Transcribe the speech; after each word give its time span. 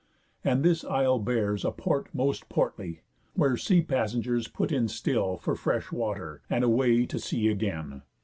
And 0.43 0.63
this 0.63 0.83
isle 0.83 1.19
bears 1.19 1.63
A 1.63 1.69
port 1.69 2.07
most 2.11 2.49
portly, 2.49 3.01
where 3.35 3.55
sea 3.55 3.83
passengers 3.83 4.47
Put 4.47 4.71
in 4.71 4.87
still 4.87 5.37
for 5.37 5.53
fresh 5.55 5.91
water, 5.91 6.41
and 6.49 6.63
away 6.63 7.05
To 7.05 7.19
sea 7.19 7.49
again. 7.49 8.01